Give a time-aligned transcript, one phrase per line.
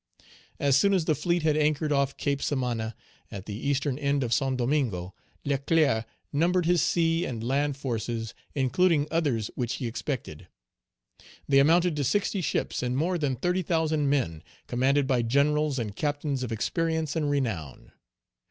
[0.59, 2.95] As soon as the fleet had anchored off Cape Samana,
[3.29, 5.13] at the eastern end of Saint Domingo,
[5.45, 10.47] Leclerc numbered his sea and land forces, including others which he expected.
[11.47, 15.95] They amounted to sixty ships and more than thirty thousand men, commanded by generals and
[15.95, 17.91] captains of experience and renown.